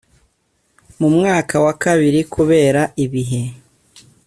[0.99, 3.41] mu mwaka wa kabiri kubera ibihe